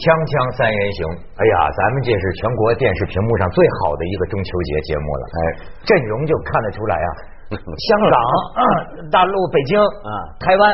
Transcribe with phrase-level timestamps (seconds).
[0.00, 1.00] 锵锵三人行，
[1.36, 5.38] 哎呀，咱们这是全国电视屏幕上最好的一个中秋节节目了，哎，
[5.84, 7.08] 阵容就看得出来啊，
[7.60, 8.16] 香港、
[9.12, 10.72] 大陆、北京、啊、台湾，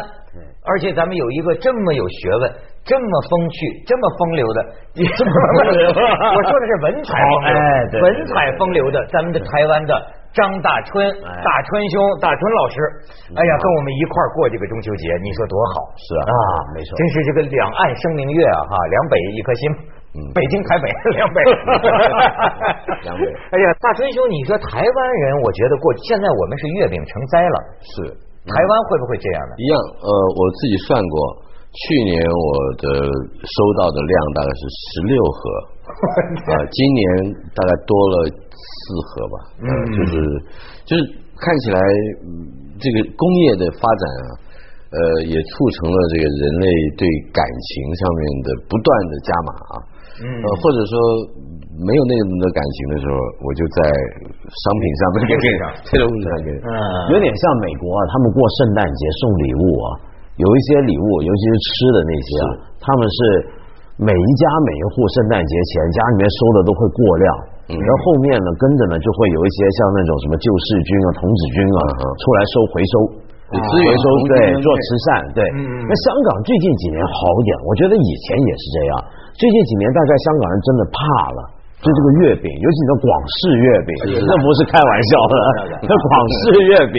[0.63, 2.43] 而且咱们有一个这么有学问、
[2.87, 4.59] 这么风趣、这么风流的，
[5.03, 9.91] 我说的是文采风流，文采风流的，咱们的台湾的。
[10.37, 12.77] 张大春，大春兄，大春老师，
[13.33, 15.89] 哎呀，跟我们一块儿过这个中秋节，你说多好？
[15.97, 19.63] 是啊，啊，没错，真是这个两岸生明月啊，哈，两北一颗心，
[20.37, 20.85] 北京台北
[21.17, 21.41] 两北，
[23.09, 23.23] 两北。
[23.25, 28.13] 哎呀，大春兄，你说台湾人，我觉得过现在我们是月饼成灾了，是。
[28.47, 29.55] 台湾会不会这样呢？
[29.59, 29.75] 一样，
[30.07, 30.09] 呃，
[30.39, 31.19] 我自己算过，
[31.73, 32.49] 去年我
[32.79, 32.87] 的
[33.43, 35.41] 收到的量大概是十六盒，
[36.53, 37.05] 啊，今年
[37.55, 38.47] 大概多了。
[38.57, 40.13] 四盒吧，嗯，就是
[40.89, 41.01] 就是
[41.37, 41.79] 看起来，
[42.81, 44.27] 这个工业的发展啊，
[44.95, 44.99] 呃，
[45.29, 47.05] 也促成了这个人类对
[47.37, 47.69] 感情
[48.01, 49.75] 上面的不断的加码啊，
[50.23, 50.95] 嗯，呃，或者说
[51.85, 53.79] 没有那么多感情的时候，我就在
[54.49, 56.71] 商品上面给上， 这个物质上给，嗯，
[57.13, 59.87] 有点像美国啊，他们过圣诞节送礼物啊，
[60.37, 62.49] 有一些礼物，尤其是吃的那些啊，
[62.81, 63.19] 他们是
[63.97, 67.29] 每一家每一户圣诞节前家里面收的都会过量。
[67.67, 71.81] 然后后面呢，跟着呢就会有一些像那种什么救世军啊、童子军啊
[72.21, 72.95] 出来收回收，
[73.51, 75.43] 资源收对做慈善对。
[75.83, 78.93] 那香港最近几年好一点，我觉得以前也是这样，
[79.35, 81.01] 最近几年大概香港人真的怕
[81.35, 81.41] 了。
[81.87, 83.91] 就这个月饼，尤其你说广式月饼，
[84.27, 85.35] 那不是开玩笑的，
[85.87, 86.99] 那广式月饼。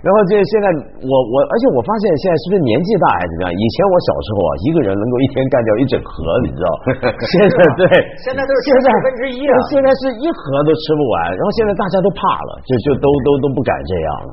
[0.00, 0.72] 然后这现在
[1.04, 3.48] 我我，而且我发现现在是不是年纪大还是怎么样？
[3.52, 6.16] 以前我小时候啊，一个人能够一天干掉一整盒，
[6.48, 6.68] 你知道？
[7.28, 7.84] 现在对，
[8.24, 9.52] 现在都是现在分之一了。
[9.68, 14.30] 现在是一盒都吃不完，然后现在大家都怕了，就就都都都不敢这样了。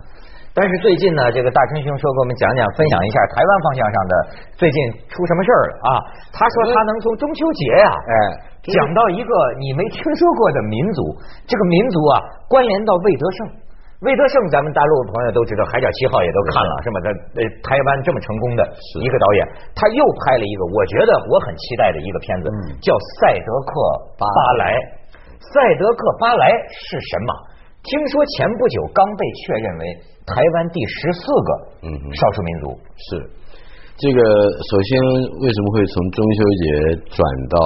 [0.54, 4.14] 但是最近呢，这个大春兄说给我们讲讲，分享一下台湾方向上的
[4.58, 5.90] 最近出什么事儿了啊？
[6.34, 8.14] 他说他能从中秋节呀，哎。
[8.60, 11.02] 讲到一个你没听说过的民族，
[11.48, 13.38] 这个民族啊，关联到魏德胜。
[14.04, 16.96] 魏德胜，咱们大陆朋友都知道，《海角七号》也都看了，是吧？
[17.02, 17.08] 他
[17.40, 18.62] 呃，台湾这么成功的
[19.02, 19.42] 一个导演，
[19.74, 22.52] 他又拍了一个，我觉得我很期待的一个片子，
[22.84, 23.72] 叫《赛德克
[24.20, 24.28] 巴
[24.60, 24.76] 莱》。
[25.40, 27.32] 赛德克巴莱是什么？
[27.84, 29.84] 听说前不久刚被确认为
[30.28, 31.50] 台湾第十四个
[32.16, 32.66] 少数民族。
[32.98, 33.08] 是。
[34.00, 34.20] 这个
[34.72, 34.90] 首先
[35.44, 36.66] 为什么会从中秋节
[37.12, 37.20] 转
[37.52, 37.60] 到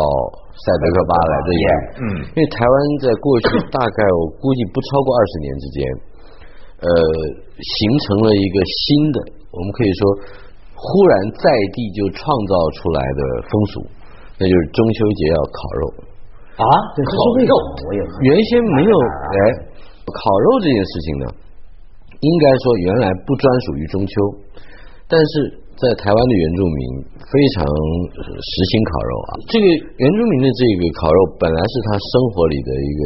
[0.50, 1.66] 赛德克巴来的演？
[1.94, 2.76] 嗯，因为台湾
[3.06, 5.78] 在过去大概我估计不超过二十年之间，
[6.82, 6.90] 呃，
[7.54, 9.18] 形成了一个新的，
[9.54, 10.02] 我们可以说
[10.74, 11.46] 忽然在
[11.78, 13.74] 地就创造出来的风俗，
[14.42, 15.84] 那就是中秋节要烤肉
[16.58, 16.66] 啊，
[16.98, 17.14] 烤
[17.46, 17.54] 肉，
[17.86, 19.38] 我也原先没有哎，
[20.12, 21.26] 烤肉这件事情呢，
[22.20, 24.14] 应该说原来不专属于中秋，
[25.08, 25.64] 但是。
[25.74, 26.80] 在台湾的原住民
[27.18, 29.66] 非常实行烤肉啊，这个
[29.98, 33.02] 原住民的这个烤肉本来是他生活里的一个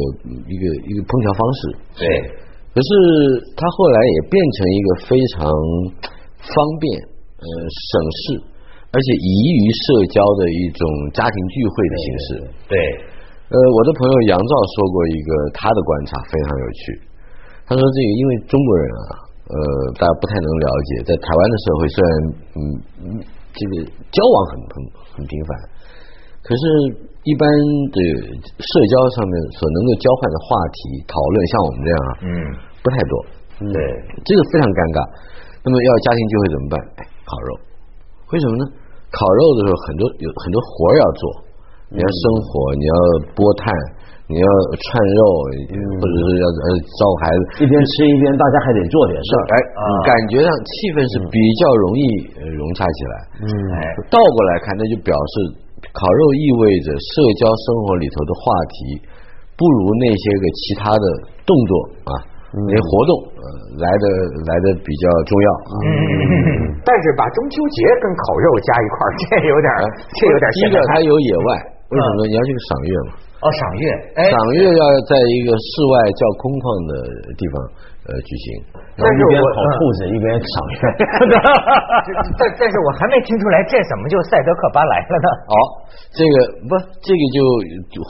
[0.52, 1.60] 一个一个烹调方式，
[1.96, 2.04] 对，
[2.76, 2.88] 可是
[3.56, 5.48] 他后来也变成一个非常
[6.44, 6.84] 方便
[7.40, 8.22] 呃省事，
[8.92, 10.84] 而且宜于社交的一种
[11.16, 12.26] 家庭聚会的形式。
[12.68, 12.76] 对，
[13.48, 16.80] 呃，我的朋友杨照说过一个他的观察非常有趣，
[17.64, 19.28] 他说这个因为中国人啊。
[19.48, 19.56] 呃，
[19.96, 22.10] 大家不太能了解，在台湾的社会，虽然
[22.52, 22.60] 嗯
[23.56, 23.80] 这个
[24.12, 24.76] 交往很很
[25.16, 25.50] 很频繁，
[26.44, 26.62] 可是，
[27.24, 27.48] 一般
[27.88, 27.98] 的
[28.60, 32.28] 社交上面所能够交换的话题讨论，像我们这样啊，嗯，
[32.84, 33.12] 不太多，
[33.72, 33.80] 对，
[34.20, 35.00] 这个非常尴尬。
[35.64, 36.74] 那么要家庭聚会怎么办？
[37.00, 37.50] 哎，烤肉。
[38.28, 38.68] 为什么呢？
[39.08, 41.22] 烤肉的时候，很多有很多活要做，
[41.90, 42.94] 你要生火，你要
[43.34, 43.72] 拨炭。
[44.28, 45.20] 你要串肉，
[45.72, 49.54] 或者是要呃照顾孩子，一边吃一边大家还得做点事儿，哎，
[50.04, 52.04] 感觉上气氛是比较容易
[52.52, 53.14] 融洽起来。
[53.40, 53.80] 嗯，哎
[54.12, 55.32] 倒过来看，那就表示
[55.96, 58.76] 烤肉意味着社交生活里头的话题
[59.56, 61.04] 不如那些个其他的
[61.48, 61.72] 动作
[62.12, 62.12] 啊，
[62.52, 63.44] 那些活动呃
[63.80, 64.04] 来的
[64.44, 65.48] 来的比较重要。
[65.72, 65.88] 嗯，
[66.84, 69.68] 但是把中秋节跟烤肉加一块儿，这有点
[70.20, 70.44] 这有点。
[70.52, 71.48] 第一个它有野外，
[71.88, 72.26] 为什么？
[72.28, 73.10] 你要去赏月嘛。
[73.38, 73.86] 哦，赏月，
[74.18, 76.92] 赏月要在一个室外较空旷的
[77.38, 77.54] 地方
[78.10, 78.46] 呃举行，
[78.98, 80.76] 然后一边跑兔子一边赏月。
[82.34, 85.28] 但但是我还没听出来，这怎么就赛德克巴莱了呢？
[85.54, 85.54] 哦，
[86.10, 86.34] 这个
[86.66, 87.38] 不，这个就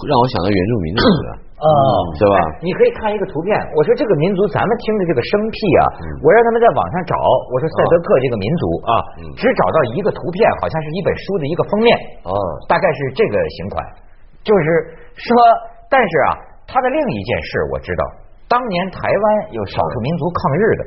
[0.09, 1.69] 让我想到原住民的事了，哦，
[2.15, 2.35] 是吧？
[2.63, 5.83] 你可以看一个图片，我说这个民族，咱们听着这个生僻啊，
[6.23, 7.19] 我让他们在网上找，
[7.51, 8.93] 我说赛德克这个民族啊，
[9.35, 11.91] 只找到一个图片，好像是一本书的一个封面，
[12.23, 12.33] 哦，
[12.71, 13.83] 大概是这个型款。
[14.47, 14.65] 就是
[15.19, 15.29] 说，
[15.91, 18.03] 但是啊，他的另一件事我知道，
[18.49, 20.83] 当年台湾有少数民族抗日的，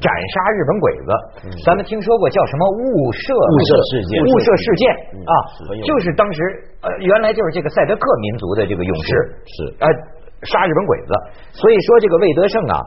[0.00, 1.08] 斩杀日本鬼子，
[1.60, 4.84] 咱们听说过叫什么雾社雾社事件，雾社事件
[5.20, 5.32] 啊，
[5.84, 6.40] 就是当时
[6.80, 9.08] 呃原来就是这个赛德克民族的这个勇士
[9.44, 9.86] 是呃
[10.48, 11.12] 杀日本鬼子，
[11.52, 12.80] 所以说这个魏德胜啊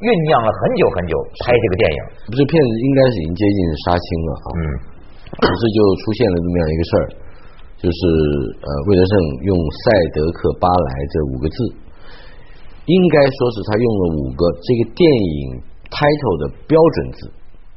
[0.00, 1.12] 酝酿了很久很久
[1.44, 2.00] 拍这个电影，
[2.32, 4.60] 这片子应该是已经接近杀青了啊，嗯，
[5.44, 7.04] 可是就出现了这么样一个事儿，
[7.84, 8.00] 就是
[8.64, 9.12] 呃魏德胜
[9.44, 9.52] 用
[9.84, 9.84] 赛
[10.16, 11.84] 德克巴莱这五个字。
[12.88, 15.60] 应该说是他用了五个这个电影
[15.92, 17.20] title 的标准字，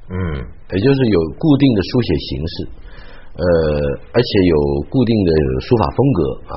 [0.08, 0.16] 嗯，
[0.72, 2.56] 也就是有固定的书写形式，
[3.36, 3.44] 呃，
[4.16, 4.56] 而且有
[4.88, 5.30] 固定的
[5.68, 6.56] 书法风格啊，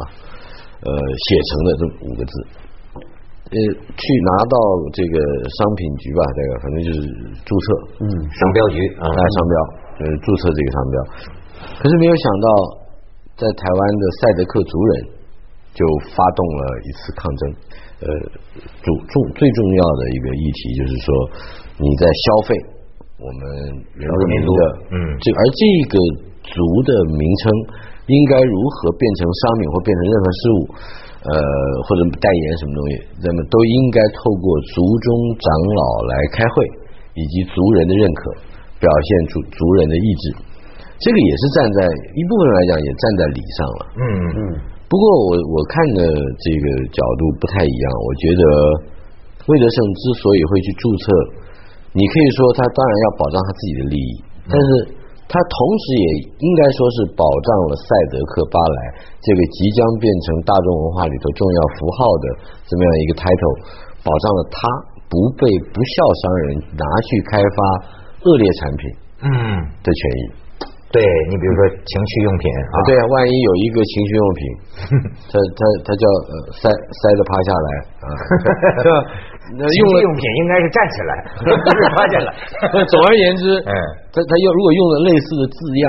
[0.87, 2.35] 呃，写成的这五个字，
[3.51, 3.57] 呃，
[3.99, 4.57] 去拿到
[4.95, 5.19] 这个
[5.59, 6.99] 商品局吧，这个反正就是
[7.43, 7.67] 注册，
[8.03, 9.55] 嗯，商标局啊，商标，
[9.99, 10.97] 呃，注册这个商标，
[11.83, 12.49] 可是没有想到，
[13.35, 14.95] 在台湾的赛德克族人
[15.75, 15.83] 就
[16.15, 17.43] 发动了一次抗争。
[18.05, 18.09] 呃，
[18.85, 21.09] 主重最重要的一个议题就是说，
[21.81, 22.49] 你在消费
[23.17, 23.41] 我们
[23.97, 24.61] 原住民的，
[24.93, 25.95] 嗯，这而这个
[26.45, 27.43] 族的名称
[28.13, 30.59] 应该如何变成商品或变成任何事物，
[31.25, 31.35] 呃，
[31.89, 32.93] 或者代言什么东西，
[33.25, 34.47] 那么都应该透过
[34.77, 35.09] 族中
[35.41, 36.57] 长老来开会，
[37.17, 38.21] 以及族人的认可，
[38.85, 40.25] 表现出族人的意志。
[41.01, 43.81] 这个也是站在一部分来讲，也站在理上了。
[43.97, 44.05] 嗯
[44.37, 44.41] 嗯。
[44.89, 48.43] 不过我我看的这个角度不太一样，我觉得
[49.49, 51.05] 魏德胜之所以会去注册，
[51.93, 54.13] 你可以说他当然要保障他自己的利益，
[54.47, 54.69] 但是
[55.25, 56.09] 他同时也
[56.39, 58.79] 应该说是保障了赛德克巴莱
[59.25, 62.25] 这个即将变成大众文化里头重要符号的
[62.69, 63.57] 这么样一个 title，
[64.05, 64.59] 保障了他
[65.09, 66.47] 不被不孝商人
[66.77, 67.59] 拿去开发
[68.29, 68.83] 恶劣产品
[69.25, 69.29] 嗯
[69.83, 70.44] 的权益。
[70.95, 74.43] 对你比如说情趣用品啊，对啊，万一有一个情趣用品，
[75.27, 77.69] 他他他叫呃塞塞着趴下来
[77.99, 78.07] 啊，
[79.59, 81.13] 那情趣用品应该是站起来，
[81.51, 82.31] 不是趴下来。
[82.87, 83.75] 总而言之，哎，
[84.15, 85.85] 他他要如果用了类似的字样，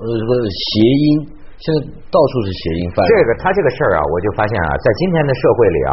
[0.00, 1.04] 呃，什么谐音，
[1.60, 1.78] 现在
[2.08, 3.04] 到处是谐音范。
[3.04, 5.80] 这个他这个事儿啊，我就发现啊，在今天的社会里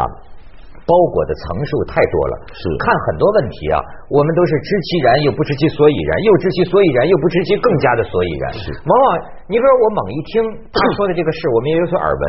[0.86, 8.44] 包裹的层数太多了，是看很多问题啊，我们都是知其然又不知其所以然，又知其所以然又不知其更加的所以然。
[8.54, 9.06] 是，往往
[9.50, 10.38] 你比如我猛一听
[10.70, 12.22] 他说的这个事，我们也有所耳闻，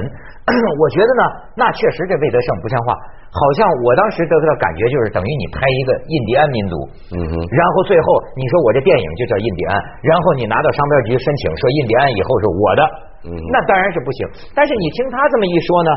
[0.81, 1.23] 我觉得呢，
[1.53, 2.97] 那确实这魏德胜不像话，
[3.29, 6.73] 好像我当时得到的感觉就是等于你拍一个印第安民族，
[7.13, 12.81] 嗯哼，然后最后你说我这电影就叫印第安，然后你拿到商标局申请说印第安以后是我的，
[13.29, 14.25] 嗯，那当然是不行。
[14.57, 15.91] 但是你听他这么一说呢？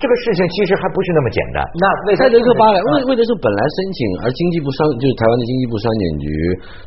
[0.00, 1.60] 这个事情其实还不是那么简单。
[1.76, 6.26] 那赛德克巴莱为为的是本来申请，而经济部商就是台湾的经济部商检局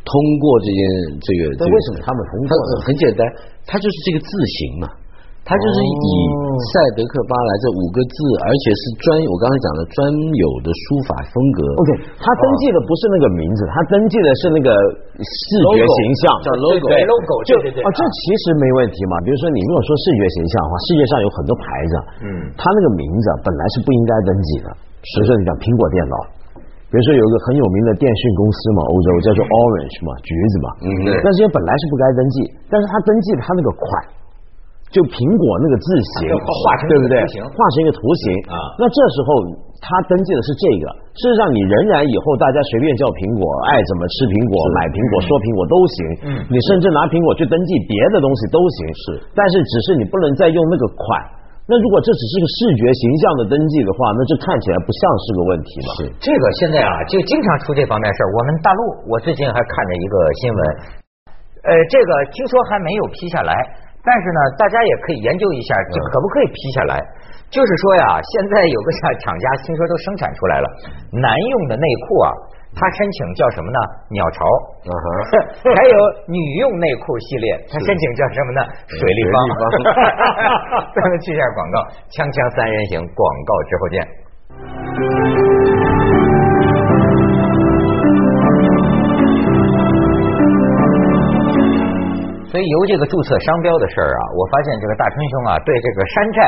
[0.02, 0.12] 通
[0.42, 0.82] 过这件
[1.22, 1.42] 这个。
[1.62, 2.52] 那为什么他们通过？
[2.82, 3.22] 很简单，
[3.70, 4.28] 他就是这个字
[4.58, 4.90] 形嘛。
[5.44, 6.08] 他就是以
[6.72, 8.16] 赛德克巴莱这五个字，
[8.48, 10.00] 而且是专我刚才讲的专
[10.40, 11.60] 有的书法风格。
[11.84, 14.72] OK，他登记的不是那个名字，他登记的是那个
[15.20, 16.88] 视觉形象，叫 logo。
[16.88, 17.84] 对 logo，对对对。
[17.84, 19.20] 啊，这其实没问题嘛。
[19.28, 21.94] 比如说，你如果说视觉形象的话，世界上有很多牌子，
[22.24, 24.72] 嗯，他那个名字本来是不应该登记的。
[25.04, 26.16] 比如说，你讲苹果电脑，
[26.88, 31.20] 比如说有一个很有名的电讯公司嘛，欧洲叫做 Orange 嘛，橘子嘛，嗯，对。
[31.20, 34.23] 那这些本来是不该登记，但是他登记他那个款。
[34.94, 35.86] 就苹果那个字
[36.22, 37.18] 形，对不对？
[37.50, 38.56] 画成一个图形啊。
[38.78, 39.42] 那这时候
[39.82, 40.86] 他登记的是这个。
[41.18, 43.42] 事实上，你仍然以后大家随便叫苹果，
[43.74, 45.98] 爱怎么吃苹果、买苹果、说苹果都行。
[46.30, 46.30] 嗯。
[46.46, 48.78] 你甚至拿苹果去登记别的东西都行。
[48.94, 49.04] 是。
[49.34, 51.06] 但是，只是你不能再用那个款。
[51.66, 55.90] 那如果这只是个视觉形象的登记的话，那这看起来不像是个问题嘛？
[55.98, 56.00] 是。
[56.22, 58.28] 这个现在啊，就经常出这方面事儿。
[58.30, 60.60] 我们大陆，我最近还看着一个新闻，
[61.66, 63.54] 呃，这个听说还没有批下来。
[64.04, 67.00] 但是呢，大家也可以研究一下，这可不可以批下来？
[67.50, 70.68] 就是说呀，现在有个厂厂家听说都生产出来了，
[71.12, 72.28] 男用的内裤啊，
[72.76, 73.80] 他申请叫什么呢？
[74.10, 74.44] 鸟巢。
[75.72, 75.96] 还有
[76.28, 78.62] 女用内裤系列，他申请叫什么呢？
[78.92, 79.36] 水立方。
[80.96, 81.78] 咱们去下广告，
[82.12, 85.43] 锵锵三人行，广告之后见。
[92.54, 96.40] 所以由这个注册商标的事儿啊，我发现这个大春兄啊，对这个山寨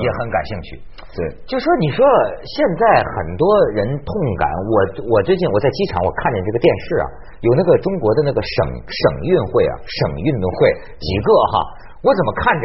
[0.00, 0.80] 也很感兴趣。
[1.12, 2.00] 对，就说你说
[2.48, 3.44] 现在很多
[3.76, 4.08] 人痛
[4.40, 7.04] 感，我我最近我在机场我看见这个电视啊，
[7.44, 8.56] 有那个中国的那个省
[8.88, 11.56] 省运会啊，省运动会几个哈，
[12.00, 12.56] 我怎么看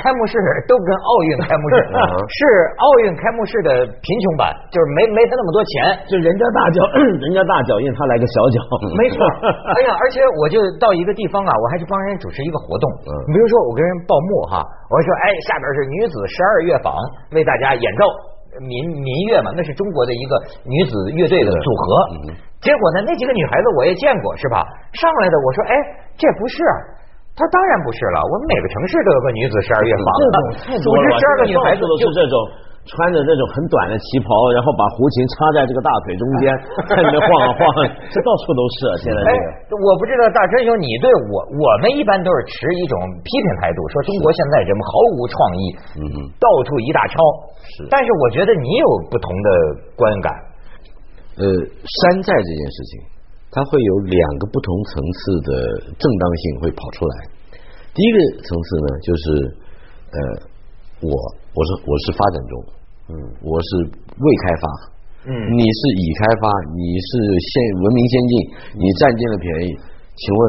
[0.00, 0.34] 开幕式
[0.66, 1.76] 都跟奥运开幕式
[2.32, 2.40] 是
[2.80, 3.68] 奥运开幕式的
[4.00, 6.78] 贫穷版，就是没没他那么多钱，就人家大脚，
[7.20, 8.56] 人家大脚印，他来个小脚，
[8.96, 9.20] 没错。
[9.76, 12.84] 哎呀，而且我就到一个地方啊，我还去帮人主持一个活动。
[13.30, 16.90] 比如说我跟人报幕哈，我说哎，下边是女子十二乐坊
[17.36, 18.04] 为大家演奏。
[18.66, 20.34] 民民乐嘛，那是中国的一个
[20.66, 22.34] 女子乐队的组合。
[22.60, 24.66] 结果呢，那几个女孩子我也见过，是吧？
[24.92, 25.72] 上来的我说，哎，
[26.18, 26.58] 这不是？
[27.40, 30.08] 他当然不是了，我们每个城市都有个女子十二乐坊，
[30.84, 32.36] 组织十二个女孩子都是这种。
[32.80, 36.48] 穿着那种很短的旗袍，然后把胡琴插在这个大腿中间，
[36.88, 37.60] 在里面晃啊晃，
[38.08, 38.92] 这到处都是啊。
[39.04, 39.20] 现在
[39.68, 45.62] 这个，我不知道大川兄，你对我我们一般都是持一种批评态度，说中国现在人们毫无创意，
[46.00, 46.04] 嗯，
[46.40, 47.20] 到处一大抄。
[47.76, 49.48] 是，但是我觉得你有不同的
[49.94, 50.32] 观感。
[51.36, 51.44] 呃，
[51.84, 52.92] 山寨这件事情，
[53.50, 55.50] 它会有两个不同层次的
[55.98, 57.14] 正当性会跑出来。
[57.94, 59.24] 第一个层次呢，就是
[60.12, 60.50] 呃。
[61.00, 61.08] 我
[61.56, 62.52] 我是我是发展中，
[63.08, 64.64] 嗯，我是未开发，
[65.24, 66.44] 嗯，你是已开发，
[66.76, 67.08] 你是
[67.40, 68.32] 先文明先进，
[68.76, 69.72] 你占尽了便宜，
[70.12, 70.40] 请问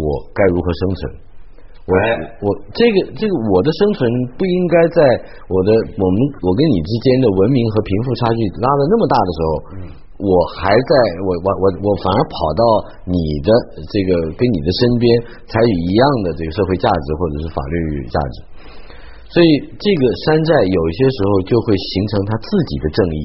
[0.00, 1.12] 我该如何生存？
[1.84, 1.92] 我
[2.40, 4.08] 我这个这个我的生存
[4.40, 5.00] 不应该在
[5.44, 9.80] 我的我们我跟你之间的文明和贫富差距拉的那么大的时候，嗯，
[10.18, 12.62] 我还在我我我我反而跑到
[13.06, 13.14] 你
[13.46, 13.54] 的
[13.86, 15.06] 这个跟你的身边
[15.46, 17.76] 采取一样的这个社会价值或者是法律
[18.10, 18.36] 价值。
[19.30, 19.48] 所以
[19.78, 23.20] 这个山寨有些时候就会形成他自己的正义，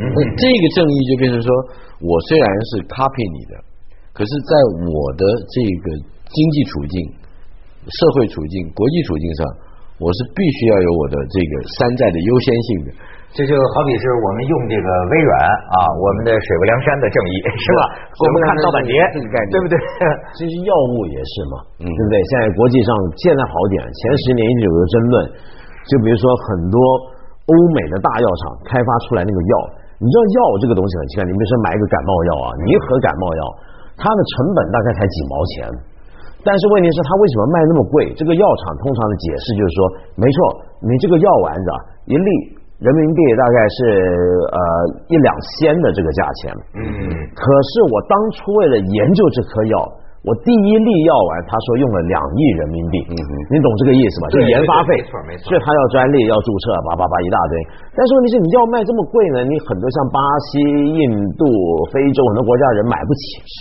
[0.00, 1.48] 那这个正义就变成说，
[2.00, 3.54] 我虽然是 copy 你的，
[4.16, 4.52] 可是在
[4.82, 5.86] 我的这个
[6.26, 6.96] 经济处境、
[7.86, 9.40] 社会处境、国际处境上，
[10.02, 12.88] 我是必须要有我的这个山寨的优先性的。
[13.34, 15.30] 这就好比是我们用这个微软
[15.74, 17.82] 啊，我们的水泊梁山的正义是吧？
[18.16, 19.74] 我们看盗版碟这个概念，对不对？
[20.38, 22.16] 其实药物也是嘛，对不对？
[22.16, 22.88] 现在国际上
[23.20, 25.14] 现在好点，前十年一直有个争论，
[25.84, 26.78] 就比如说很多
[27.44, 29.54] 欧美的大药厂开发出来那个药，
[30.00, 33.42] 你知道药这个东西很奇怪，你比如说买一个感冒药啊，一盒感冒药，
[34.00, 35.56] 它的成本大概才几毛钱，
[36.40, 38.16] 但是问题是它为什么卖那么贵？
[38.16, 39.78] 这个药厂通常的解释就是说，
[40.16, 40.36] 没错，
[40.88, 41.68] 你这个药丸子
[42.08, 42.56] 一粒。
[42.78, 43.78] 人民币大概是
[44.52, 44.58] 呃
[45.08, 46.84] 一两千的这个价钱，嗯，
[47.34, 49.76] 可是我当初为了研究这颗药。
[50.26, 54.34] 我第一粒药丸，他说用了两亿人民币，嗯嗯，你懂这个意思吧？
[54.34, 57.54] 就研发费，没错没错，所以他要专利要注册，叭叭叭一大堆。
[57.94, 59.46] 但是问题是，你药卖这么贵呢？
[59.46, 60.18] 你很多像巴
[60.50, 60.58] 西、
[60.98, 61.00] 印
[61.38, 61.46] 度、
[61.94, 63.56] 非洲很多国家人买不起，是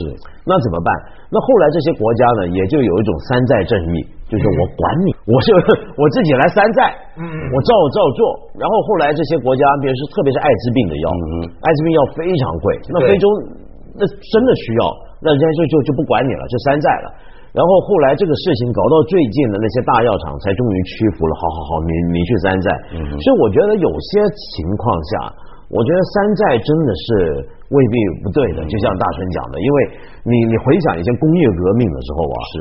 [0.49, 0.89] 那怎么办？
[1.29, 5.53] 那后来这些国家呢，也就有一种山寨正义，就是我管你，我就
[6.01, 6.89] 我自己来山寨，
[7.21, 8.19] 嗯，我照照做。
[8.57, 11.29] 然后后来这些国家，比如说特别是艾滋病的药，嗯，
[11.61, 13.29] 艾滋病药非常贵，那非洲
[14.01, 14.89] 那真的需要。
[15.23, 17.07] 那人家就就就不管你了，就山寨了。
[17.55, 21.31] 然后后来这个事情搞到最近的那些大药厂才终于屈服了。
[21.39, 22.67] 好好好，你你去山寨。
[22.99, 24.11] 所以我觉得有些
[24.51, 25.11] 情况下，
[25.71, 27.07] 我觉得山寨真的是
[27.71, 28.59] 未必不对的。
[28.67, 29.77] 就像大春讲的，因为
[30.27, 32.53] 你你回想以前工业革命的时候啊，是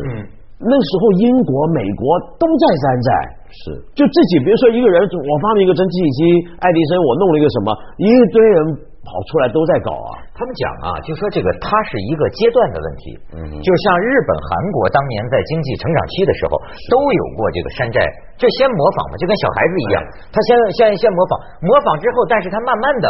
[0.62, 2.06] 那时候英国、美国
[2.38, 3.10] 都在山寨，
[3.50, 3.62] 是
[3.98, 6.20] 就自己，比如说一个人，我发明一个蒸汽机，
[6.62, 8.94] 爱迪生我弄了一个什么，一堆人。
[9.04, 10.10] 跑出来都在搞啊！
[10.34, 13.02] 他们讲啊，就说这个它是一个阶段的问题，
[13.38, 16.58] 嗯，就像日本、韩国当年在经济成长期的时候
[16.90, 18.02] 都有过这个山寨，
[18.34, 20.02] 就先模仿嘛，就跟小孩子一样，
[20.34, 23.06] 他先先先模仿，模仿之后，但是他慢慢的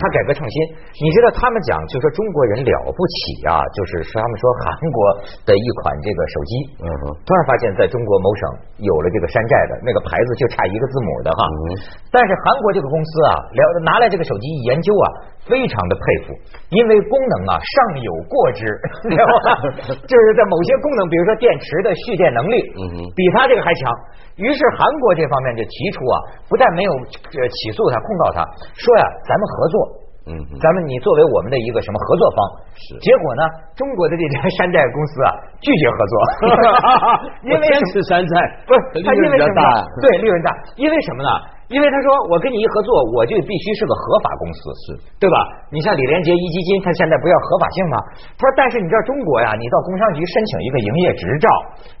[0.00, 0.56] 他改革创新。
[0.96, 4.98] 你知道他们讲，就说中国人了不起啊，就是他们说韩国
[5.44, 8.42] 的一款这个手机，嗯哼，突然发现在中国某省
[8.80, 11.44] 有了这个山寨的那个牌子，就差一个字母的哈，
[12.08, 15.36] 但是韩国这个公司啊，了拿来这个手机一研究啊。
[15.42, 18.64] 非常的佩服，因为功能啊尚有过之，
[19.12, 19.60] 知道吧？
[20.08, 22.56] 就是在某些功能，比如说电池的蓄电能力，
[23.12, 23.92] 比它这个还强。
[24.40, 26.14] 于是韩国这方面就提出啊，
[26.48, 28.40] 不但没有起诉他、控告他，
[28.72, 29.76] 说呀，咱们合作，
[30.32, 32.38] 嗯，咱们你作为我们的一个什么合作方，
[32.72, 32.96] 是。
[33.04, 33.42] 结果呢，
[33.76, 36.14] 中国的这家山寨公司啊拒绝合作，
[37.44, 39.60] 因为是山寨，不是，他因为什么？
[40.00, 40.48] 对，利润大，
[40.80, 41.28] 因为什么呢？
[41.72, 44.86] 因为他说我跟你一合作，我就必须是个合法公司，是
[45.16, 45.36] 对吧？
[45.72, 47.96] 你像李连杰一基金，他现在不要合法性吗？
[48.36, 51.48] 他说，但是你知道中国呀，你到工商局申请一个营业执照，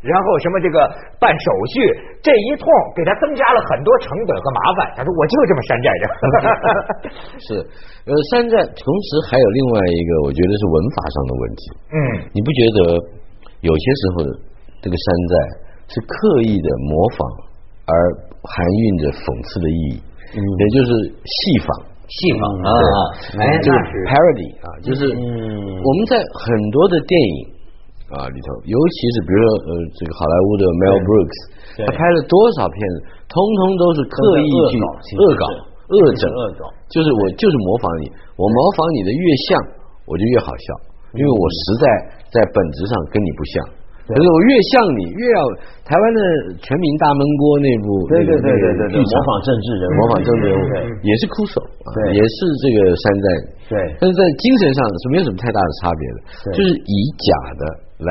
[0.04, 0.76] 然后什么这个
[1.16, 1.88] 办手续，
[2.20, 4.78] 这一通给他增加了很多成本和麻烦。
[4.92, 6.04] 他说，我就这么山寨着。
[7.40, 7.48] 是，
[8.04, 11.62] 呃，山寨同时还有另外一个，我觉得是文法上的问题。
[11.88, 11.98] 嗯，
[12.36, 12.78] 你不觉得
[13.64, 14.16] 有些时候
[14.84, 15.32] 这个山寨
[15.88, 16.14] 是刻
[16.44, 17.18] 意的模仿
[17.88, 18.30] 而？
[18.42, 20.02] 含蕴着讽刺的意义，
[20.42, 20.90] 也就是
[21.22, 21.68] 戏仿，
[22.10, 22.70] 戏仿啊，
[23.38, 23.76] 哎，就是
[24.10, 27.34] parody 啊，就是我们在很多的电影
[28.10, 31.38] 啊里头，尤其是比如说呃，这个好莱坞的 Mel Brooks，
[31.86, 32.96] 他拍了多少片子，
[33.30, 34.74] 通通都是刻意去
[35.16, 35.44] 恶搞、
[35.94, 39.60] 恶整、恶搞，就是我就是模仿你，我模仿你的越像，
[40.10, 40.66] 我就越好笑，
[41.14, 41.84] 因为我实在
[42.34, 43.54] 在本质上跟你不像。
[44.02, 45.38] 可是我越像你，越要
[45.86, 46.20] 台湾的
[46.58, 50.64] 全民大闷锅那部，对对对对对，模仿政治人，模仿政治人物，
[51.06, 51.62] 也是哭手，
[51.94, 53.26] 对，也是这个山寨，
[53.70, 56.18] 对，但是在精神上是没有什么太大的差别的，
[56.50, 57.62] 就是以假的
[58.02, 58.10] 来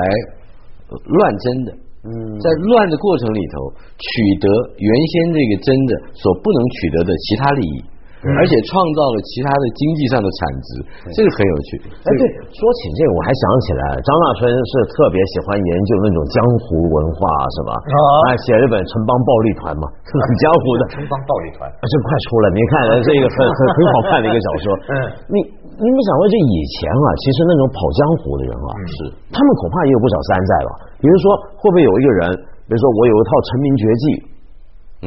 [0.96, 1.70] 乱真的，
[2.08, 4.48] 嗯，在乱的过程里头取得
[4.80, 7.91] 原先这个真的所不能取得的其他利益。
[8.38, 10.70] 而且创造了其他的经济上的产值，
[11.18, 11.70] 这个很有趣。
[12.06, 12.24] 哎，对，
[12.54, 17.22] 说起这个，我还想起来，张大春是特别喜欢研究那种江湖文化，
[17.58, 17.72] 是吧？
[17.82, 20.82] 啊，写了本《城邦暴力团》嘛， 很江湖的。
[20.94, 24.66] 城邦暴力团， 这快出了，你看，这个很很很好看的一个小说。
[24.94, 24.96] 嗯，
[25.34, 25.38] 你
[25.82, 28.96] 你没想过，这以前啊，其实那种跑江湖的人啊，是
[29.34, 30.72] 他们恐怕也有不少山寨吧？
[31.01, 31.25] 比如说，
[31.58, 32.38] 会不会有一个人，
[32.70, 34.06] 比如说我有一套成名绝技？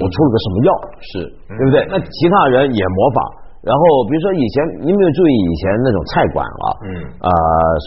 [0.01, 0.71] 我出了个什么药？
[0.99, 1.11] 是
[1.55, 1.77] 对不对？
[1.91, 3.19] 那其他人也模仿，
[3.63, 6.67] 然后比如说以前，你有没有注意以前那种菜馆啊？
[6.83, 6.89] 嗯
[7.23, 7.29] 啊，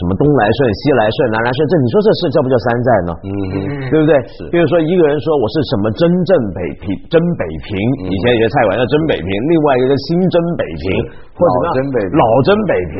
[0.08, 3.10] 么东来顺、西来顺、南来顺，这你说这是叫不叫山寨呢？
[3.22, 3.58] 嗯嗯，
[3.92, 4.12] 对不对？
[4.26, 4.48] 是。
[4.48, 7.70] 比如说一个人说我是什么真正北平，真北平，
[8.08, 10.84] 以前有些菜馆叫真北平，另外一个新真北平，
[11.36, 12.98] 或者老真北老真北平。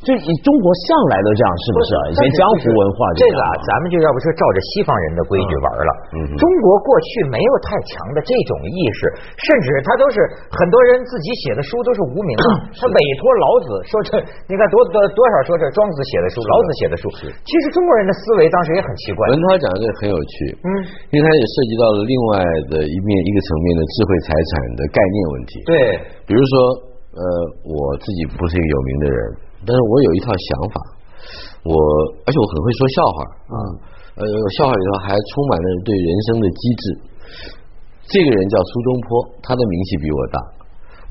[0.00, 2.00] 就以中国向来都这样，是不是啊？
[2.08, 5.92] 以前江湖文化这个啊，咱们就要不是照着西方人的规矩玩了。
[6.40, 10.16] 中国过去没有太强的这种意识，甚至他都是
[10.48, 12.48] 很多人自己写的书都是无名的，
[12.80, 14.16] 他委托老子说这，
[14.48, 17.04] 你看多多多少说这庄子写的书，老子写的书。
[17.20, 19.28] 其实中国人的思维当时也很奇怪。
[19.28, 20.32] 文涛讲的这个很有趣，
[20.64, 20.68] 嗯，
[21.12, 22.40] 因为他也涉及到了另外
[22.72, 25.52] 的一面一个层面的智慧财产的概念问题。
[25.68, 25.76] 对，
[26.24, 26.52] 比如说，
[27.20, 27.22] 呃，
[27.68, 29.49] 我自己不是一个有名的人。
[29.66, 30.76] 但是我有一套想法，
[31.68, 31.74] 我
[32.24, 33.18] 而且我很会说笑话
[33.52, 33.56] 啊，
[34.16, 34.24] 呃，
[34.56, 36.84] 笑话里头还充满了对人生的机智。
[38.10, 39.08] 这个人叫苏东坡，
[39.44, 40.38] 他的名气比我大，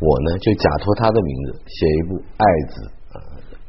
[0.02, 2.76] 我呢就假托他的名字写一部《爱子》，《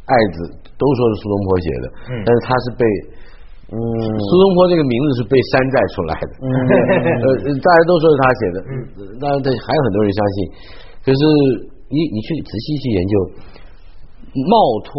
[0.09, 0.39] 爱子》
[0.75, 1.87] 都说是苏东坡写的，
[2.25, 2.83] 但是他是被，
[3.71, 3.77] 嗯，
[4.19, 6.33] 苏东坡这个名字是被山寨出来的，
[7.23, 8.59] 呃，大家都说是他写的，
[9.23, 10.37] 那这还有很多人相信，
[11.05, 11.21] 可是
[11.87, 13.15] 你你去仔细去研究。
[14.31, 14.55] 冒
[14.87, 14.95] 托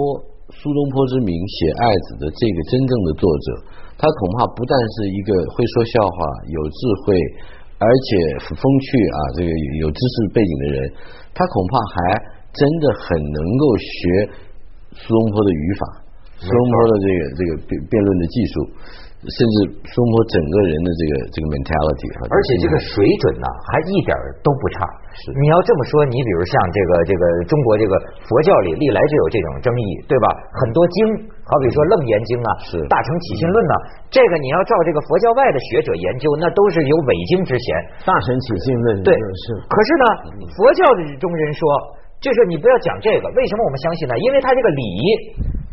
[0.51, 3.47] 苏东坡之名写《爱子》的这个真正的作者，
[3.95, 6.15] 他恐怕不但是一个会说笑话、
[6.51, 7.15] 有智慧，
[7.79, 8.09] 而且
[8.59, 10.77] 风趣啊，这个有知识背景的人，
[11.31, 11.95] 他恐怕还
[12.51, 13.95] 真的很能够学
[14.99, 15.81] 苏东坡的语法，
[16.35, 18.55] 苏东坡的这个这个辩辩论的技术。
[19.21, 19.55] 甚至
[19.85, 24.81] 苏东坡整个人的这个这个 mentality，而且这个水准呢还一点都不差。
[25.13, 27.93] 是你要这么说，你比如像这个这个中国这个
[28.25, 30.25] 佛教里历来就有这种争议，对吧？
[30.57, 30.97] 很多经，
[31.45, 33.75] 好比说《楞严经》啊，是《大乘起信论》呐，
[34.09, 37.67] 这个你要照这个佛教外的学者研究，那都是有伪经之嫌。
[38.09, 40.05] 《大乘起信论》对是，可是呢，
[40.57, 41.61] 佛教的中人说，
[42.17, 44.17] 就是你不要讲这个，为什么我们相信呢？
[44.17, 44.81] 因为他这个理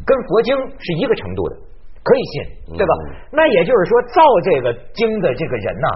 [0.05, 1.65] 跟佛经是一个程度的。
[2.03, 2.93] 可以信，对吧？
[3.33, 5.89] 那也就是说，造这个经的这个人呐，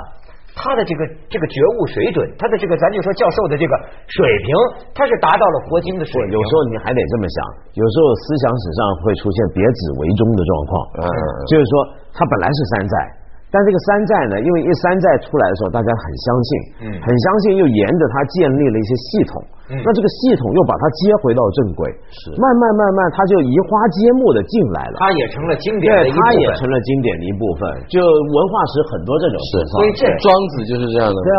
[0.55, 3.73] 他的这个这个觉悟水准，他的这个咱就说教授的这个
[4.09, 4.51] 水平，
[4.93, 6.33] 他是达到了佛经的水平。
[6.33, 7.37] 有时候你还得这么想，
[7.73, 11.07] 有时候思想史上会出现别子为宗的状况，嗯，
[11.49, 11.73] 就是说
[12.13, 13.22] 他本来是山寨。
[13.53, 19.37] 但这个山寨呢，因为一山寨出来的时候，大家很相信，嗯，很相信，又沿着它建立了一些系统，
[19.69, 27.61] 嗯，那这个系统又把它接回到正轨，是，慢慢慢慢，它就移花接木的进来了，它也成了经典的一部分，它也成了经典的一部分，
[27.93, 31.39] 就文化史很多这种是，所以这庄子就是这样的，对啊，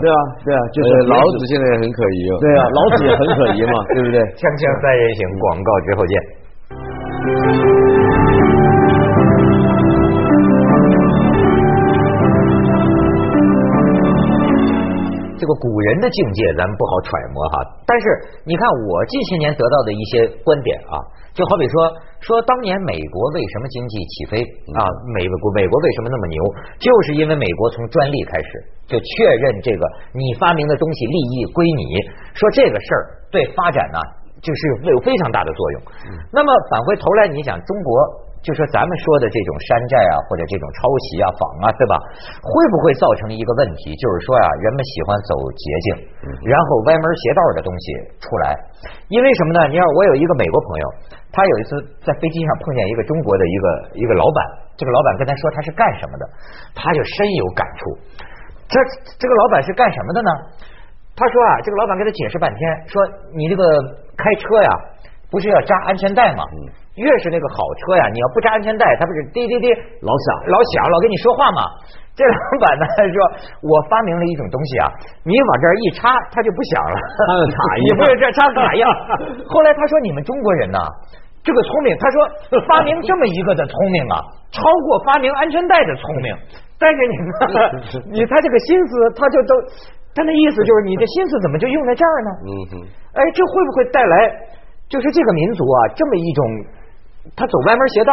[0.00, 4.16] 对啊，对啊，就是老子现在也很可疑哦，对啊，老子也很可疑嘛， 对不对？
[4.40, 6.39] 锵锵三人行，广告之后见。
[15.50, 18.06] 个古人的境界咱们不好揣摩哈，但是
[18.46, 20.94] 你看我近些年得到的一些观点啊，
[21.34, 21.74] 就好比说
[22.22, 24.38] 说当年美国为什么经济起飞
[24.78, 26.38] 啊，美国美国为什么那么牛，
[26.78, 28.50] 就是因为美国从专利开始
[28.86, 29.10] 就确
[29.42, 29.82] 认这个
[30.14, 31.98] 你发明的东西利益归你，
[32.38, 33.02] 说这个事儿
[33.34, 33.98] 对发展呢
[34.38, 34.60] 就是
[34.94, 35.82] 有非常大的作用。
[36.30, 38.29] 那么返回头来你想中国。
[38.40, 41.94] 就说咱们说的这种山寨啊，或者这种抄袭啊、仿啊，对吧？
[42.40, 43.92] 会不会造成一个问题？
[44.00, 45.88] 就是说呀，人们喜欢走捷径，
[46.48, 47.84] 然后歪门邪道的东西
[48.16, 48.56] 出来。
[49.12, 49.68] 因为什么呢？
[49.68, 50.86] 你看，我有一个美国朋友，
[51.28, 53.66] 他有一次在飞机上碰见一个中国的一个
[54.00, 54.40] 一个老板，
[54.72, 56.24] 这个老板跟他说他是干什么的，
[56.72, 57.80] 他就深有感触。
[58.72, 58.80] 这
[59.20, 60.30] 这个老板是干什么的呢？
[61.12, 62.96] 他说啊，这个老板给他解释半天，说
[63.36, 63.62] 你这个
[64.16, 64.70] 开车呀，
[65.28, 66.44] 不是要扎安全带吗？
[67.00, 69.72] 越是那个好车呀，你要不扎安全带，它不是滴滴滴
[70.04, 71.60] 老响老响老跟你说话吗？
[72.12, 73.16] 这老板呢说，
[73.64, 74.84] 我发明了一种东西啊，
[75.24, 77.56] 你往这儿一插，它就不响了，插个卡
[77.88, 78.84] 也不是这插卡一样。
[79.48, 80.78] 后来他说，你们中国人呢，
[81.40, 82.16] 这个聪明，他说
[82.68, 84.20] 发明这么一个的聪明啊，
[84.52, 86.28] 超过发明安全带的聪明。
[86.76, 87.32] 但是你呢，
[88.12, 89.52] 你他这个心思，他就都，
[90.12, 92.30] 他那意思就是你的心思怎么就用在这儿呢？
[92.44, 92.72] 嗯哼。
[93.16, 94.14] 哎，这会不会带来
[94.88, 96.44] 就是这个民族啊这么一种
[97.36, 98.12] 他走歪门邪道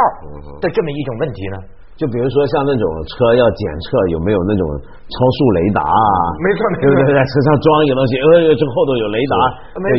[0.59, 1.57] 的这么一种问题呢？
[1.97, 4.63] 就比如说像那种车要检测有没有那种
[5.07, 6.11] 超速雷达啊，
[6.43, 7.15] 没错，对不对？
[7.15, 9.35] 在车上装一个东西，呃，这后头有雷达，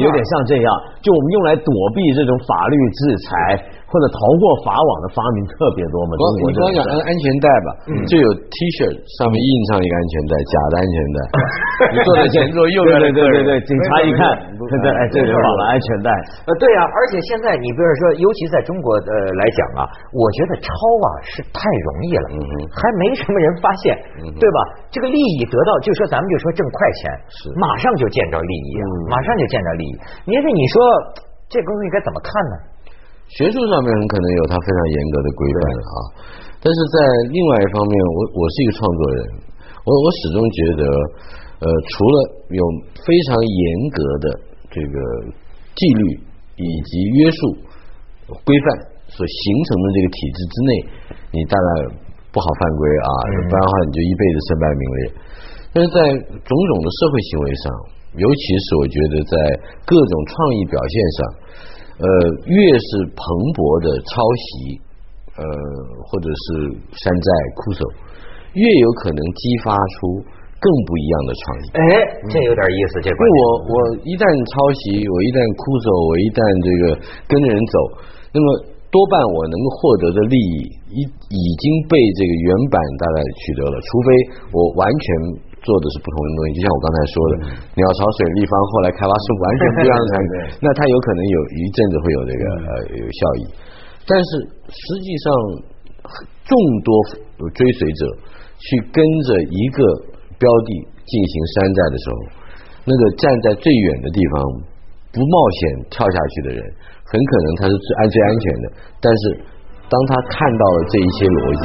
[0.05, 0.69] 有点像这样。
[1.01, 3.33] 就我们用来躲避这种法律制裁。
[3.89, 6.13] 或者逃过法网的发明特别多嘛？
[6.45, 7.69] 你刚讲安安全带吧，
[8.05, 8.85] 就有 T 恤
[9.17, 11.19] 上面印上一个安全带，假的安全带。
[11.97, 14.29] 你坐在前座，右边对对对对，警察一看，
[14.61, 16.13] 对对，哎，这人忘了安全带。
[16.45, 22.27] 呃，对呀，而且现在你比如说，尤其在中国呃来讲啊，我觉得抄啊是太容易了，
[22.77, 23.97] 还没什么人发现，
[24.37, 24.59] 对吧？
[24.99, 29.95] 这个利益得到，就说咱们就说挣快钱，是马上就见着利益啊，马上就见着利益。
[30.27, 30.75] 你说你说
[31.47, 32.55] 这东西该怎么看呢？
[33.31, 35.93] 学术上面很可能有它非常严格的规范啊，
[36.59, 36.97] 但是在
[37.31, 39.19] 另外一方面，我我是一个创作人，
[39.87, 40.83] 我我始终觉得，
[41.63, 42.17] 呃，除了
[42.51, 42.63] 有
[42.99, 43.63] 非常严
[43.95, 44.27] 格的
[44.67, 44.97] 这个
[45.79, 46.03] 纪律
[46.59, 47.39] 以及约束
[48.43, 48.67] 规范
[49.07, 50.71] 所形成的这个体制之内，
[51.31, 51.71] 你大概
[52.33, 53.11] 不好犯规啊，
[53.49, 55.01] 不然的话你就一辈子身败名裂。
[55.73, 57.65] 但是在种种的社会行为上，
[58.17, 59.35] 尤其是我觉得在
[59.85, 61.19] 各种创意表现上。
[61.99, 62.07] 呃，
[62.47, 63.27] 越是蓬
[63.59, 64.79] 勃的抄袭，
[65.35, 65.43] 呃，
[66.07, 67.83] 或者是山寨酷手，
[68.55, 70.23] 越有可能激发出
[70.63, 71.65] 更不一样的创意。
[71.75, 71.83] 哎，
[72.31, 73.11] 这有点意思，这。
[73.11, 73.75] 因为我我
[74.07, 76.83] 一旦抄袭，我一旦酷手，我一旦这个
[77.27, 77.77] 跟着人走，
[78.31, 78.47] 那么
[78.89, 80.57] 多半我能够获得的利益
[80.93, 84.09] 已已经被这个原版大概取得了，除非
[84.53, 85.49] 我完全。
[85.59, 87.33] 做的是不同的东西，就像我刚才说的，
[87.75, 93.43] 鸟巢水立方后来开发是完全不一样的产品， 那它有可能有一阵子会有这个呃有效益，
[94.07, 94.29] 但是
[94.71, 95.27] 实际上
[96.47, 96.55] 众
[96.87, 96.89] 多
[97.59, 98.07] 追随者
[98.55, 99.83] 去跟着一个
[100.39, 100.71] 标的
[101.05, 102.17] 进行山寨的时候，
[102.87, 104.63] 那个站在最远的地方
[105.11, 106.63] 不冒险跳下去的人，
[107.09, 108.65] 很可能他是最安最安全的，
[109.01, 109.23] 但是
[109.89, 111.41] 当他看到了这一些逻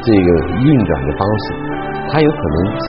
[0.00, 0.28] 这个
[0.64, 1.44] 运转的方式，
[2.08, 2.88] 他有可能。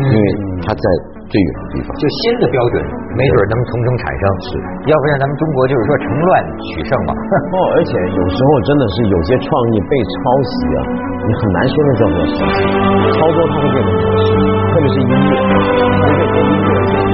[0.00, 0.16] 因为
[0.64, 0.84] 他在
[1.28, 2.80] 最远的地方，就新的标准，
[3.20, 4.22] 没准能从中产生。
[4.48, 4.56] 是，
[4.88, 7.12] 要不然咱们中国就是说成乱取胜嘛。
[7.52, 10.16] 哦，而且有时候真的是有些创意被抄
[10.48, 10.80] 袭啊，
[11.28, 12.64] 你很难说那叫做抄袭，
[13.12, 14.32] 超多它会变成模式，
[14.72, 17.09] 特别是音乐。